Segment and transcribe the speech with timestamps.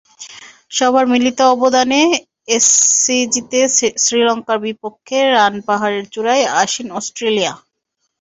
[0.71, 2.01] সবার মিলিত অবদানে
[2.55, 3.59] এসসিজিতে
[4.03, 7.53] শ্রীলঙ্কার বিপক্ষে রান পাহাড়ের চূড়ায় আসীন অস্ট্রেলিয়া।